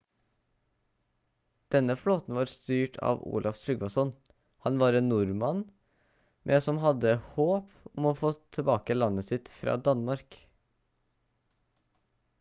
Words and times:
denne 1.73 1.95
flåten 2.03 2.35
var 2.37 2.49
styrt 2.53 2.95
av 3.09 3.19
olaf 3.39 3.59
trygvasson 3.65 4.13
han 4.67 4.79
var 4.85 4.97
en 5.01 5.09
nordmann 5.11 5.61
med 6.51 6.65
som 6.69 6.79
hadde 6.85 7.11
håp 7.37 7.77
om 7.93 8.07
å 8.13 8.17
få 8.23 8.31
tilbake 8.59 8.95
landet 9.03 9.31
sitt 9.33 9.51
fra 9.59 9.77
danmark 9.91 10.39